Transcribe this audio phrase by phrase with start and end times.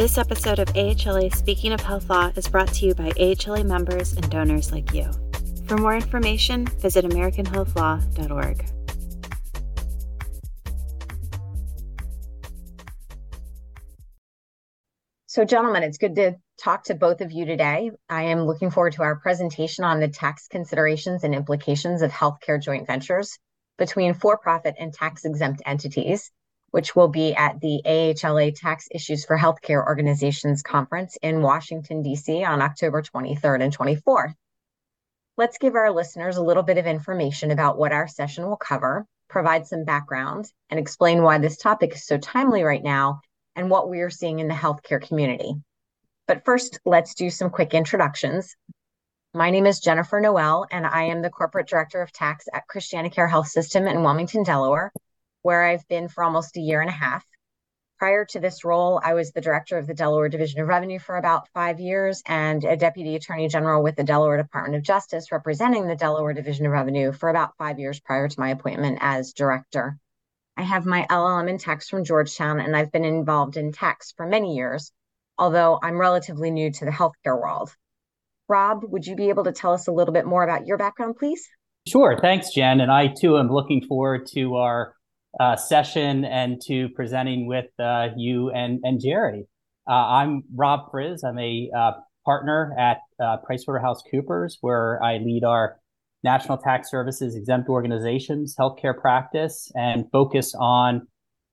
[0.00, 4.14] This episode of AHLA Speaking of Health Law is brought to you by AHLA members
[4.14, 5.10] and donors like you.
[5.66, 8.64] For more information, visit AmericanHealthLaw.org.
[15.26, 17.90] So, gentlemen, it's good to talk to both of you today.
[18.08, 22.58] I am looking forward to our presentation on the tax considerations and implications of healthcare
[22.58, 23.38] joint ventures
[23.76, 26.30] between for profit and tax exempt entities,
[26.70, 32.44] which will be at the AHLA Tax Issues for Healthcare Organizations Conference in Washington, D.C.
[32.44, 34.34] on October 23rd and 24th.
[35.36, 39.06] Let's give our listeners a little bit of information about what our session will cover,
[39.28, 43.20] provide some background, and explain why this topic is so timely right now
[43.56, 45.54] and what we are seeing in the healthcare community.
[46.28, 48.54] But first, let's do some quick introductions.
[49.34, 53.30] My name is Jennifer Noel, and I am the Corporate Director of Tax at Christianacare
[53.30, 54.92] Health System in Wilmington, Delaware,
[55.42, 57.24] where I've been for almost a year and a half.
[57.98, 61.16] Prior to this role, I was the Director of the Delaware Division of Revenue for
[61.16, 65.86] about five years and a Deputy Attorney General with the Delaware Department of Justice, representing
[65.86, 69.98] the Delaware Division of Revenue for about five years prior to my appointment as Director.
[70.56, 74.26] I have my LLM in tax from Georgetown, and I've been involved in tax for
[74.26, 74.92] many years,
[75.36, 77.74] although I'm relatively new to the healthcare world.
[78.48, 81.16] Rob, would you be able to tell us a little bit more about your background,
[81.18, 81.46] please?
[81.86, 82.18] Sure.
[82.20, 82.80] Thanks, Jen.
[82.80, 84.94] And I too am looking forward to our
[85.38, 89.46] uh, session and to presenting with uh, you and, and Jerry.
[89.88, 91.22] Uh, I'm Rob Friz.
[91.22, 91.92] I'm a uh,
[92.24, 95.78] partner at uh, PricewaterhouseCoopers, where I lead our
[96.22, 101.06] National Tax Services exempt organizations, healthcare practice, and focus on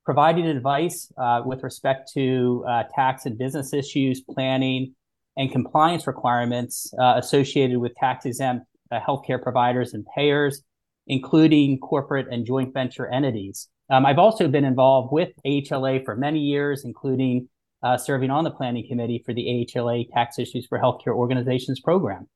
[0.05, 4.93] providing advice uh, with respect to uh, tax and business issues, planning,
[5.35, 10.63] and compliance requirements associated with tax exempt healthcare providers and payers,
[11.07, 13.67] including corporate and joint venture entities.
[13.89, 17.47] Um, I've also been involved with AHLA for many years, including
[17.83, 22.27] uh, serving on the planning committee for the AHLA Tax Issues for Healthcare Organizations program.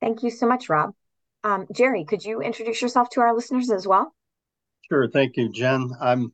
[0.00, 0.92] Thank you so much, Rob.
[1.44, 4.12] Um, Jerry, could you introduce yourself to our listeners as well?
[4.90, 5.08] Sure.
[5.08, 5.90] Thank you, Jen.
[6.00, 6.32] I'm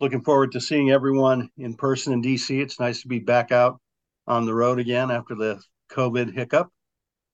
[0.00, 2.62] looking forward to seeing everyone in person in DC.
[2.62, 3.80] It's nice to be back out
[4.26, 6.70] on the road again after the COVID hiccup.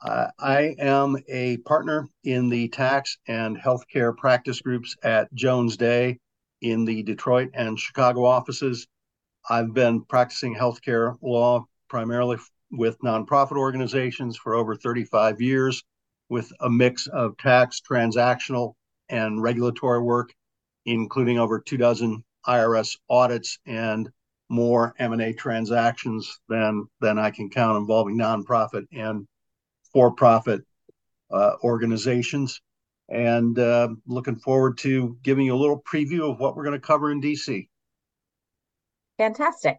[0.03, 6.19] Uh, I am a partner in the tax and healthcare practice groups at Jones Day
[6.63, 8.87] in the Detroit and Chicago offices.
[9.49, 12.39] I've been practicing healthcare law primarily
[12.71, 15.83] with nonprofit organizations for over 35 years
[16.31, 18.75] with a mix of tax, transactional,
[19.11, 20.33] and regulatory work,
[20.87, 24.09] including over two dozen IRS audits and
[24.49, 29.27] more M&A transactions than than I can count involving nonprofit and
[29.93, 30.63] for-profit
[31.31, 32.61] uh, organizations.
[33.09, 36.87] And uh, looking forward to giving you a little preview of what we're going to
[36.87, 37.69] cover in DC.
[39.19, 39.79] Fantastic.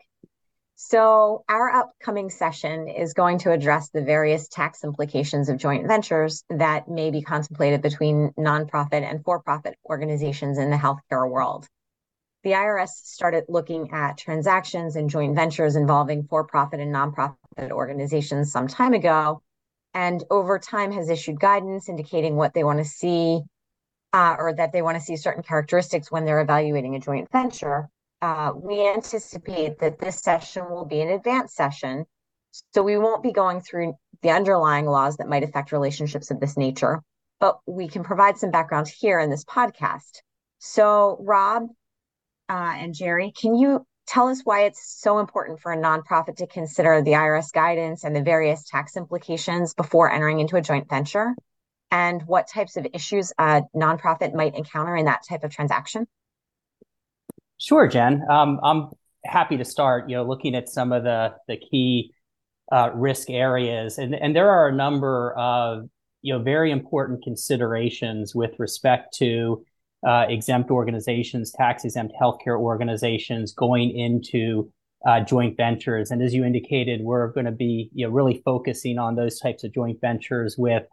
[0.76, 6.44] So, our upcoming session is going to address the various tax implications of joint ventures
[6.50, 11.68] that may be contemplated between nonprofit and for profit organizations in the healthcare world.
[12.44, 17.36] The IRS started looking at transactions and joint ventures involving for profit and nonprofit
[17.70, 19.44] organizations some time ago,
[19.94, 23.42] and over time has issued guidance indicating what they want to see
[24.14, 27.90] uh, or that they want to see certain characteristics when they're evaluating a joint venture
[28.22, 32.06] uh, we anticipate that this session will be an advanced session.
[32.74, 36.58] So we won't be going through the underlying laws that might affect relationships of this
[36.58, 37.02] nature,
[37.40, 40.20] but we can provide some background here in this podcast.
[40.60, 41.64] So, Rob
[42.50, 46.46] uh, and Jerry, can you tell us why it's so important for a nonprofit to
[46.46, 51.34] consider the IRS guidance and the various tax implications before entering into a joint venture?
[51.92, 56.08] And what types of issues a nonprofit might encounter in that type of transaction?
[57.58, 58.22] Sure, Jen.
[58.30, 58.90] Um, I'm
[59.24, 60.10] happy to start.
[60.10, 62.14] You know, looking at some of the the key
[62.72, 65.90] uh, risk areas, and and there are a number of
[66.22, 69.66] you know very important considerations with respect to
[70.06, 74.72] uh, exempt organizations, tax exempt healthcare organizations going into
[75.06, 76.12] uh, joint ventures.
[76.12, 79.64] And as you indicated, we're going to be you know really focusing on those types
[79.64, 80.84] of joint ventures with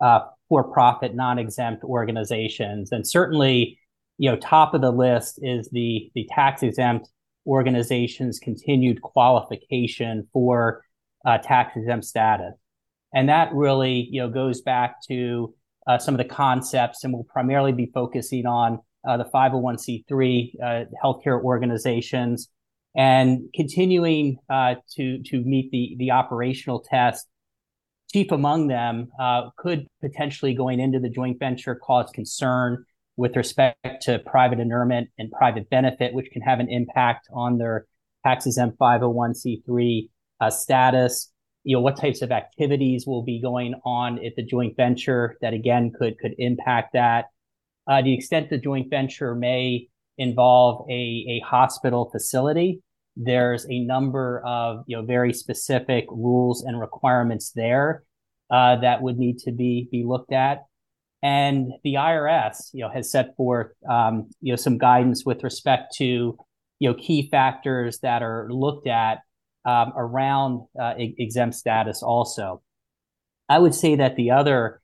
[0.00, 3.78] uh, for-profit, non-exempt organizations, and certainly
[4.20, 7.08] you know, top of the list is the the tax exempt
[7.46, 10.84] organization's continued qualification for
[11.24, 12.52] uh, tax exempt status,
[13.14, 15.54] and that really you know goes back to
[15.86, 18.78] uh, some of the concepts, and we'll primarily be focusing on
[19.08, 22.48] uh, the 501c3 uh, healthcare organizations
[22.96, 27.26] and continuing uh, to to meet the the operational test.
[28.12, 32.84] Chief among them uh, could potentially going into the joint venture cause concern
[33.16, 37.86] with respect to private inurement and private benefit, which can have an impact on their
[38.24, 40.08] tax exempt 501c3
[40.40, 41.29] uh, status,
[41.64, 45.52] you know, what types of activities will be going on at the joint venture that
[45.52, 47.26] again could could impact that.
[47.86, 52.80] Uh, the extent the joint venture may involve a, a hospital facility,
[53.16, 58.04] there's a number of you know very specific rules and requirements there
[58.50, 60.64] uh, that would need to be be looked at.
[61.22, 65.94] And the IRS, you know, has set forth um, you know some guidance with respect
[65.96, 66.38] to
[66.78, 69.18] you know key factors that are looked at
[69.64, 72.62] um, around uh, exempt status also.
[73.48, 74.80] I would say that the other,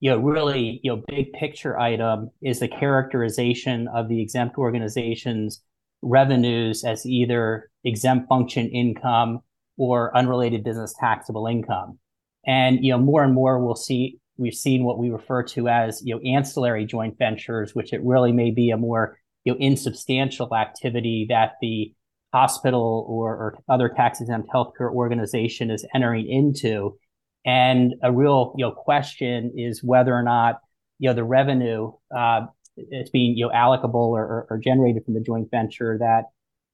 [0.00, 5.62] you know, really, you know, big picture item is the characterization of the exempt organization's
[6.02, 9.40] revenues as either exempt function income
[9.76, 11.98] or unrelated business taxable income.
[12.46, 16.00] And, you know, more and more we'll see, we've seen what we refer to as,
[16.04, 20.54] you know, ancillary joint ventures, which it really may be a more, you know, insubstantial
[20.54, 21.92] activity that the
[22.36, 26.98] hospital or, or other tax exempt healthcare organization is entering into.
[27.46, 30.60] And a real you know question is whether or not
[30.98, 32.42] you know the revenue uh,
[32.76, 36.24] is being you know allocable or, or, or, generated from the joint venture that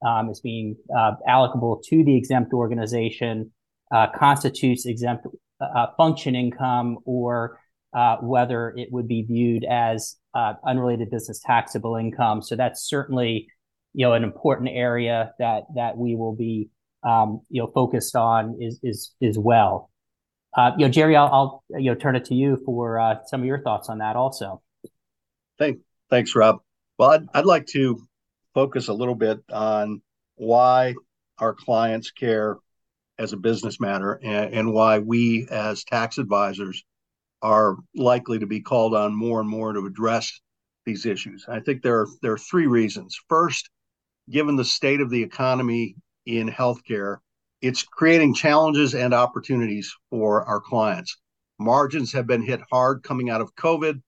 [0.09, 3.53] um, is being uh, allocable to the exempt organization
[3.94, 5.26] uh, constitutes exempt
[5.61, 7.61] uh, function income or
[7.94, 12.41] uh, whether it would be viewed as uh, unrelated business taxable income.
[12.43, 13.49] So that's certainly
[13.94, 16.70] you know, an important area that that we will be
[17.04, 19.90] um, you know focused on is is is well.
[20.56, 23.40] Uh, you know, Jerry, I'll, I'll, you know turn it to you for uh, some
[23.40, 24.62] of your thoughts on that also.
[25.58, 25.78] Thank,
[26.10, 26.60] thanks, Rob.
[26.98, 28.00] Well, I'd, I'd like to
[28.54, 30.02] focus a little bit on
[30.36, 30.94] why
[31.38, 32.58] our clients care
[33.18, 36.84] as a business matter and, and why we as tax advisors
[37.40, 40.40] are likely to be called on more and more to address
[40.84, 41.44] these issues.
[41.48, 43.18] I think there are there are three reasons.
[43.28, 43.70] First,
[44.30, 45.96] given the state of the economy
[46.26, 47.19] in healthcare,
[47.60, 51.16] it's creating challenges and opportunities for our clients.
[51.58, 54.02] Margins have been hit hard coming out of COVID,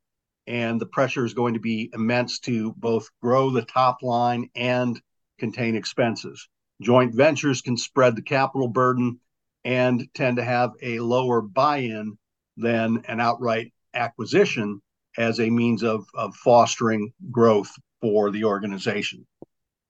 [0.47, 5.01] and the pressure is going to be immense to both grow the top line and
[5.39, 6.49] contain expenses.
[6.83, 9.21] Joint ventures can spread the capital burden
[9.65, 12.19] and tend to have a lower buy in
[12.57, 14.81] than an outright acquisition
[15.17, 17.71] as a means of, of fostering growth
[18.01, 19.27] for the organization.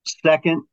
[0.04, 0.64] Second,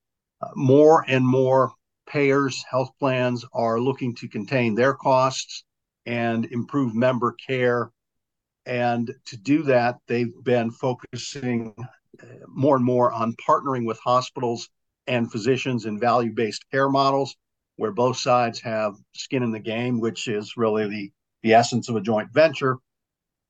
[0.42, 1.74] uh, more and more
[2.08, 5.64] payers, health plans are looking to contain their costs
[6.06, 7.92] and improve member care.
[8.66, 11.74] And to do that, they've been focusing
[12.22, 14.70] uh, more and more on partnering with hospitals
[15.08, 17.36] and physicians in value based care models
[17.78, 21.12] where both sides have skin in the game, which is really the,
[21.42, 22.78] the essence of a joint venture.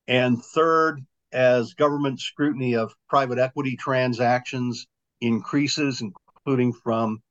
[0.07, 1.01] And third,
[1.31, 4.87] as government scrutiny of private equity transactions
[5.21, 7.21] increases, including from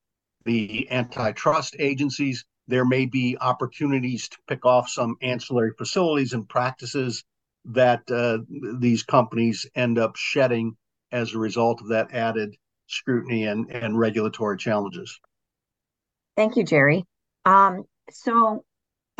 [0.44, 2.44] the antitrust agencies.
[2.68, 7.24] There may be opportunities to pick off some ancillary facilities and practices
[7.66, 8.38] that uh,
[8.78, 10.76] these companies end up shedding
[11.12, 12.56] as a result of that added
[12.86, 15.20] scrutiny and, and regulatory challenges.
[16.36, 17.04] Thank you, Jerry.
[17.44, 18.64] Um, so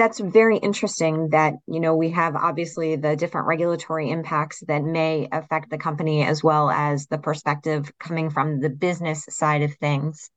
[0.00, 5.29] that's very interesting that you know we have obviously the different regulatory impacts that may
[5.31, 10.31] affect the company as well as the perspective coming from the business side of things.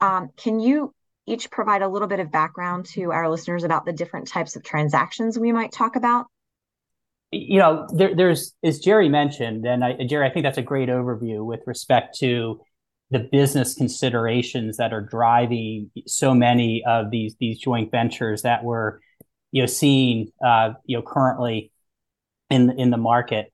[0.00, 0.94] Um, can you
[1.26, 4.64] each provide a little bit of background to our listeners about the different types of
[4.64, 6.28] transactions we might talk about?
[7.32, 10.88] You know there, there's as jerry mentioned and I, jerry i think that's a great
[10.88, 12.60] overview with respect to
[13.10, 18.98] the business considerations that are driving so many of these these joint ventures that we're
[19.52, 21.72] you know seeing uh, you know currently
[22.50, 23.52] in in the market.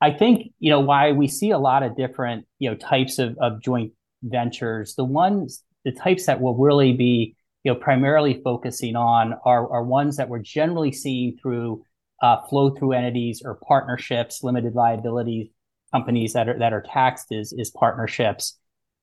[0.00, 3.36] I think you know why we see a lot of different you know types of,
[3.40, 3.92] of joint
[4.22, 4.94] ventures.
[4.94, 9.84] The ones the types that will really be you know primarily focusing on are are
[9.84, 11.84] ones that we're generally seeing through
[12.22, 15.52] uh, flow through entities or partnerships, limited liability
[15.92, 18.58] companies that are that are taxed as is partnerships.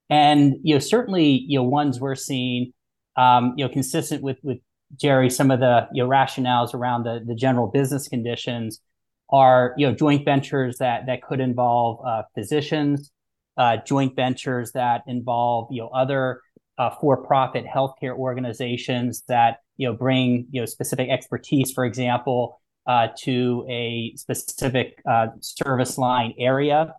[0.09, 2.73] And you know, certainly, you know, ones we're seeing,
[3.15, 4.59] um, you know, consistent with with
[4.95, 8.81] Jerry, some of the you know rationales around the the general business conditions
[9.29, 13.11] are you know joint ventures that that could involve uh, physicians,
[13.57, 16.41] uh, joint ventures that involve you know other
[16.77, 23.09] uh, for-profit healthcare organizations that you know bring you know specific expertise, for example, uh,
[23.17, 26.93] to a specific uh, service line area.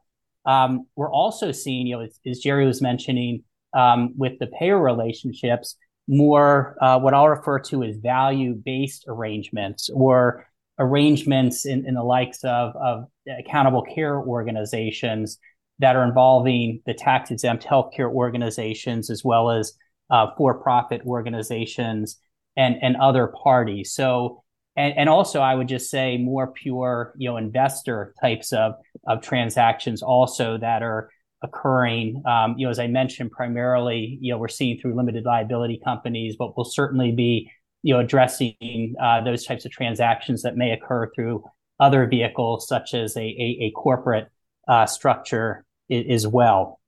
[0.48, 4.80] Um, we're also seeing, you know, as, as Jerry was mentioning, um, with the payer
[4.80, 5.76] relationships,
[6.08, 10.46] more uh, what I'll refer to as value-based arrangements or
[10.78, 13.04] arrangements in, in the likes of, of
[13.38, 15.38] accountable care organizations
[15.80, 19.74] that are involving the tax exempt healthcare organizations as well as
[20.10, 22.18] uh, for-profit organizations
[22.56, 23.92] and and other parties.
[23.92, 24.42] So
[24.76, 28.72] and, and also I would just say more pure, you know, investor types of
[29.08, 31.10] of transactions also that are
[31.42, 32.22] occurring.
[32.26, 36.36] Um, you know, as I mentioned, primarily, you know, we're seeing through limited liability companies,
[36.38, 37.50] but we'll certainly be,
[37.82, 41.44] you know, addressing uh, those types of transactions that may occur through
[41.80, 44.28] other vehicles, such as a a, a corporate
[44.68, 46.80] uh, structure as well.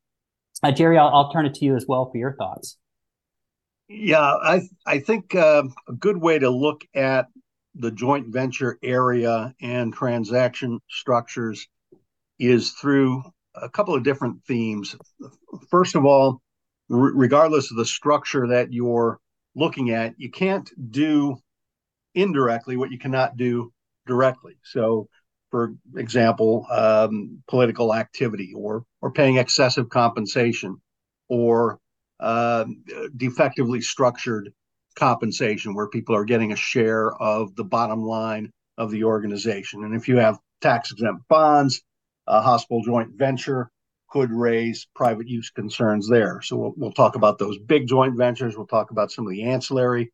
[0.62, 2.76] Uh, Jerry, I'll, I'll turn it to you as well for your thoughts.
[3.88, 7.26] Yeah, I I think uh, a good way to look at
[7.74, 11.66] the joint venture area and transaction structures
[12.40, 13.22] is through
[13.54, 14.96] a couple of different themes.
[15.70, 16.40] First of all,
[16.90, 19.20] r- regardless of the structure that you're
[19.54, 21.36] looking at, you can't do
[22.14, 23.72] indirectly what you cannot do
[24.06, 24.56] directly.
[24.64, 25.08] So,
[25.50, 30.80] for example, um, political activity or or paying excessive compensation
[31.28, 31.78] or
[32.20, 32.64] uh,
[33.16, 34.52] defectively structured
[34.96, 39.84] compensation where people are getting a share of the bottom line of the organization.
[39.84, 41.82] And if you have tax exempt bonds,
[42.30, 43.70] a hospital joint venture
[44.08, 46.40] could raise private use concerns there.
[46.42, 48.56] So we'll, we'll talk about those big joint ventures.
[48.56, 50.12] We'll talk about some of the ancillary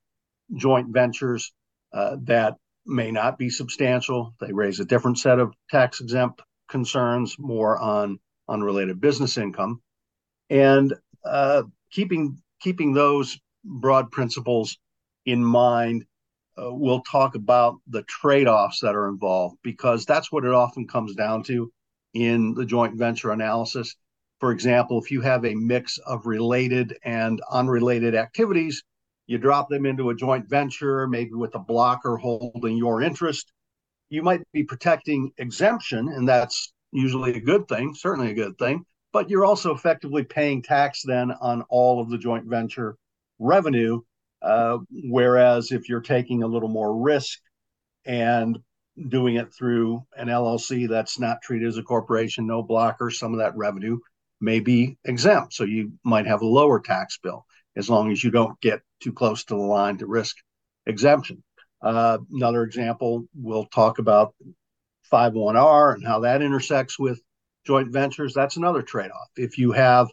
[0.54, 1.52] joint ventures
[1.92, 2.56] uh, that
[2.86, 4.34] may not be substantial.
[4.40, 8.18] They raise a different set of tax exempt concerns, more on
[8.48, 9.80] unrelated business income.
[10.50, 10.94] And
[11.24, 14.78] uh, keeping keeping those broad principles
[15.24, 16.04] in mind,
[16.56, 21.14] uh, we'll talk about the trade-offs that are involved because that's what it often comes
[21.14, 21.72] down to
[22.24, 23.94] in the joint venture analysis.
[24.40, 28.82] For example, if you have a mix of related and unrelated activities,
[29.26, 33.52] you drop them into a joint venture, maybe with a blocker holding your interest.
[34.08, 38.84] You might be protecting exemption, and that's usually a good thing, certainly a good thing
[39.16, 42.98] but you're also effectively paying tax then on all of the joint venture
[43.38, 43.98] revenue.
[44.42, 47.38] Uh, whereas if you're taking a little more risk
[48.04, 48.58] and
[49.08, 53.40] doing it through an LLC that's not treated as a corporation, no blocker, some of
[53.40, 53.98] that revenue
[54.40, 55.54] may be exempt.
[55.54, 57.44] So you might have a lower tax bill
[57.76, 60.36] as long as you don't get too close to the line to risk
[60.86, 61.42] exemption.
[61.82, 64.34] Uh, another example, we'll talk about
[65.12, 67.20] 501R and how that intersects with
[67.66, 69.28] joint ventures, that's another trade off.
[69.36, 70.08] If you have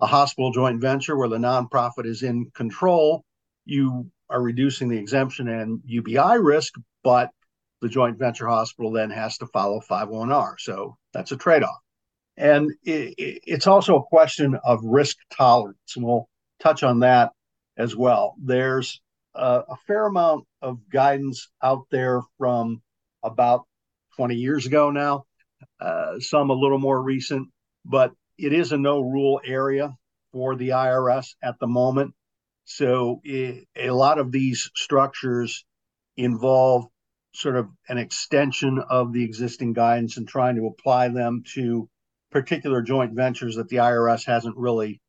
[0.00, 3.24] a hospital joint venture where the nonprofit is in control,
[3.64, 7.30] you are reducing the exemption and UBI risk, but
[7.80, 10.54] the joint venture hospital then has to follow 501R.
[10.58, 11.78] So that's a trade off.
[12.36, 15.78] And it, it's also a question of risk tolerance.
[15.96, 16.28] And we'll
[16.60, 17.32] touch on that
[17.76, 18.34] as well.
[18.42, 19.00] There's
[19.34, 22.82] a, a fair amount of guidance out there from
[23.22, 23.64] about
[24.16, 25.24] 20 years ago now
[25.80, 27.48] uh, some a little more recent,
[27.84, 29.94] but it is a no rule area
[30.32, 32.14] for the IRS at the moment.
[32.64, 35.64] So it, a lot of these structures
[36.16, 36.86] involve
[37.32, 41.88] sort of an extension of the existing guidance and trying to apply them to
[42.30, 45.00] particular joint ventures that the IRS hasn't really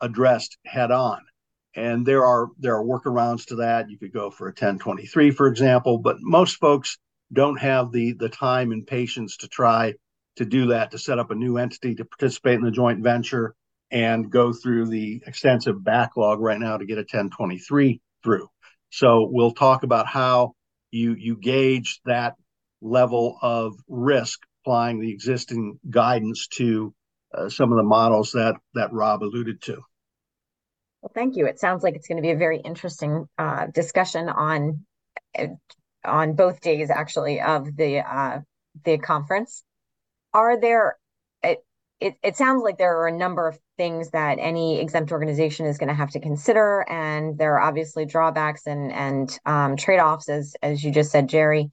[0.00, 1.20] addressed head on.
[1.74, 3.90] And there are there are workarounds to that.
[3.90, 6.98] You could go for a 1023, for example, but most folks
[7.32, 9.94] don't have the the time and patience to try
[10.36, 13.54] to do that to set up a new entity to participate in the joint venture
[13.90, 18.48] and go through the extensive backlog right now to get a 1023 through.
[18.90, 20.54] So we'll talk about how
[20.96, 22.34] you you gauge that
[22.80, 26.94] level of risk applying the existing guidance to
[27.34, 29.82] uh, some of the models that that Rob alluded to.
[31.02, 31.46] Well, thank you.
[31.46, 34.84] It sounds like it's going to be a very interesting uh, discussion on
[36.04, 38.40] on both days, actually, of the uh,
[38.84, 39.62] the conference
[40.32, 40.96] are there
[42.00, 45.78] it, it, sounds like there are a number of things that any exempt organization is
[45.78, 50.54] going to have to consider and there are obviously drawbacks and and um, trade-offs as
[50.62, 51.70] as you just said jerry.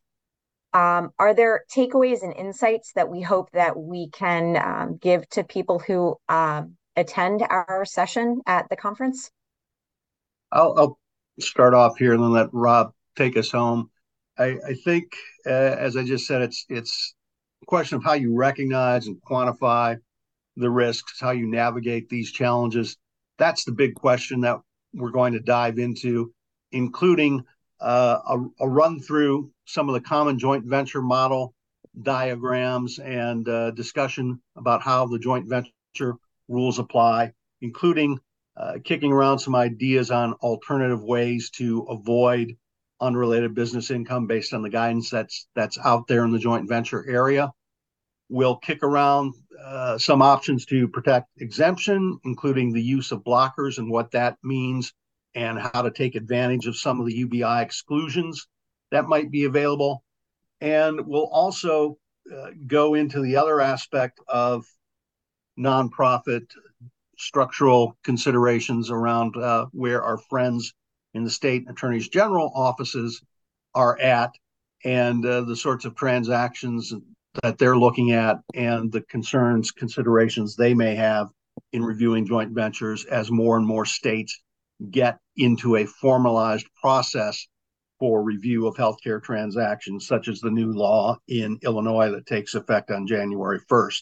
[0.73, 5.43] Um, are there takeaways and insights that we hope that we can um, give to
[5.43, 6.63] people who uh,
[6.95, 9.29] attend our session at the conference?
[10.51, 10.99] I'll, I'll,
[11.39, 13.89] start off here and then let rob take us home.
[14.37, 15.05] I, I think
[15.47, 17.15] uh, as i just said it's it's
[17.63, 19.97] a question of how you recognize and quantify
[20.55, 22.97] the risks, how you navigate these challenges.
[23.37, 24.59] That's the big question that
[24.93, 26.33] we're going to dive into,
[26.71, 27.43] including
[27.81, 31.53] uh, a, a, run through some of the common joint venture model
[32.01, 36.15] diagrams and uh, discussion about how the joint venture
[36.47, 38.19] rules apply, including
[38.55, 42.55] uh, kicking around some ideas on alternative ways to avoid
[43.01, 47.05] unrelated business income based on the guidance that's that's out there in the joint venture
[47.09, 47.51] area.
[48.33, 53.91] We'll kick around uh, some options to protect exemption, including the use of blockers and
[53.91, 54.91] what that means
[55.35, 58.47] and how to take advantage of some of the UBI exclusions
[58.89, 60.03] that might be available.
[60.61, 61.99] And we'll also
[62.35, 64.65] uh, go into the other aspect of
[65.59, 66.47] nonprofit
[67.19, 70.73] structural considerations around uh, where our friends
[71.13, 73.21] in the state attorneys general offices
[73.75, 74.31] are at
[74.83, 76.95] and uh, the sorts of transactions
[77.41, 81.29] that they're looking at and the concerns considerations they may have
[81.71, 84.41] in reviewing joint ventures as more and more states
[84.91, 87.47] get into a formalized process
[87.99, 92.91] for review of healthcare transactions, such as the new law in Illinois that takes effect
[92.91, 94.01] on January 1st.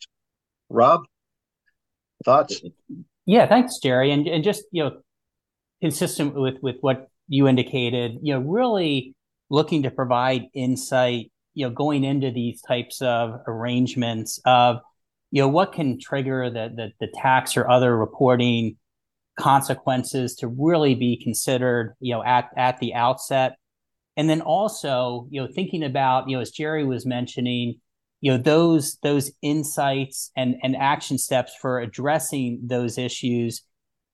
[0.69, 1.01] Rob,
[2.25, 2.61] thoughts?
[3.25, 4.11] Yeah, thanks, Jerry.
[4.11, 4.97] And and just you know,
[5.81, 9.13] consistent with with what you indicated, you know, really
[9.49, 14.77] looking to provide insight, you know, going into these types of arrangements of,
[15.31, 18.77] you know, what can trigger the the, the tax or other reporting
[19.39, 23.55] consequences to really be considered, you know, at at the outset.
[24.17, 27.79] And then also, you know, thinking about, you know, as Jerry was mentioning,
[28.19, 33.63] you know, those those insights and and action steps for addressing those issues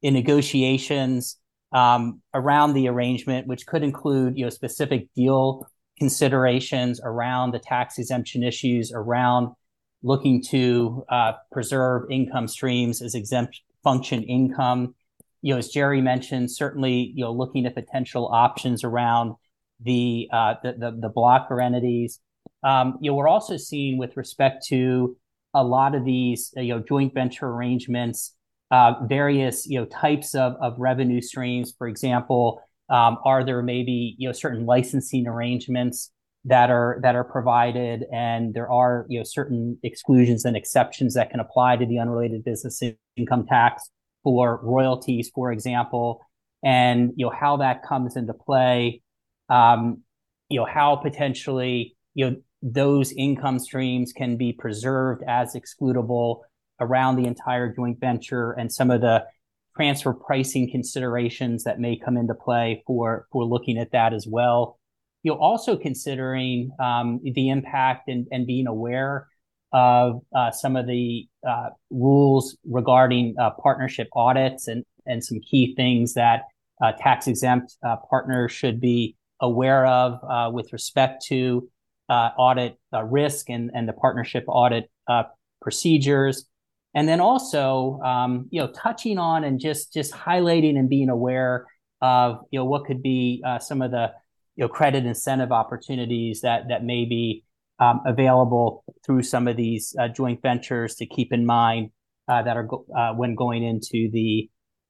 [0.02, 1.38] in negotiations
[1.74, 5.68] um, around the arrangement, which could include, you know, specific deal
[5.98, 9.50] considerations around the tax exemption issues, around
[10.04, 14.94] looking to uh, preserve income streams as exempt function income,
[15.42, 19.36] you know, as Jerry mentioned, certainly, you know, looking at potential options around
[19.80, 22.20] the uh, the, the, the blocker entities.
[22.64, 25.16] Um, you know, we're also seeing with respect to
[25.54, 28.34] a lot of these, you know, joint venture arrangements,
[28.72, 31.74] uh, various, you know, types of of revenue streams.
[31.78, 36.12] For example, um, are there maybe you know certain licensing arrangements
[36.46, 41.30] that are that are provided, and there are you know certain exclusions and exceptions that
[41.30, 42.82] can apply to the unrelated business
[43.16, 43.90] income tax
[44.24, 46.22] for royalties, for example,
[46.64, 49.02] and you know how that comes into play.
[49.50, 50.04] Um,
[50.50, 56.42] you know how potentially you know those income streams can be preserved as excludable
[56.80, 59.26] around the entire joint venture and some of the
[59.78, 64.80] transfer pricing considerations that may come into play for for looking at that as well.
[65.24, 69.28] You know, also considering um, the impact and, and being aware
[69.74, 75.76] of uh, some of the uh, rules regarding uh, partnership audits and, and some key
[75.76, 76.44] things that
[76.82, 81.70] uh, tax exempt uh, partners should be aware of uh, with respect to
[82.10, 84.90] audit risk and, and the partnership audit
[85.62, 86.46] procedures.
[86.96, 91.68] And then also, um, you know, touching on and just just highlighting and being aware
[92.02, 94.12] of, you know, what could be some of the,
[94.56, 97.44] you know, credit incentive opportunities that that may be
[97.80, 101.92] um, available through some of these uh, joint ventures to keep in mind
[102.28, 104.50] uh, that are go- uh, when going into the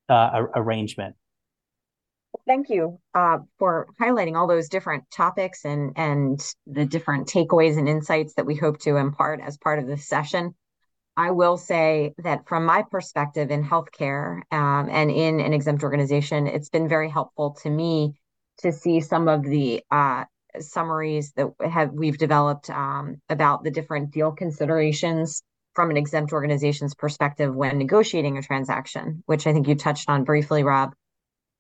[0.10, 1.16] uh, arrangement.
[2.46, 7.90] Thank you uh, for highlighting all those different topics and and the different takeaways and
[7.90, 10.56] insights that we hope to impart as part of this session.
[11.18, 16.46] I will say that from my perspective in healthcare um, and in an exempt organization,
[16.46, 18.14] it's been very helpful to me
[18.60, 20.26] to see some of the uh,
[20.60, 25.42] summaries that have we've developed um, about the different deal considerations
[25.74, 30.24] from an exempt organization's perspective when negotiating a transaction, which I think you touched on
[30.24, 30.94] briefly, Rob.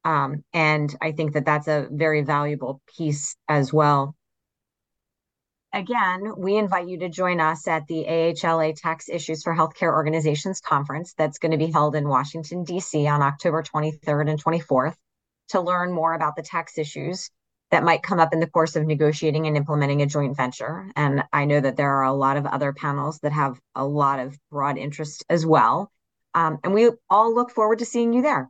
[0.05, 4.15] Um, and I think that that's a very valuable piece as well.
[5.73, 10.61] Again, we invite you to join us at the AHLA Tax Issues for Healthcare Organizations
[10.61, 13.05] Conference that's going to be held in Washington, D.C.
[13.07, 14.95] on October 23rd and 24th
[15.49, 17.29] to learn more about the tax issues
[17.69, 20.89] that might come up in the course of negotiating and implementing a joint venture.
[20.95, 24.19] And I know that there are a lot of other panels that have a lot
[24.19, 25.91] of broad interest as well.
[26.33, 28.49] Um, and we all look forward to seeing you there.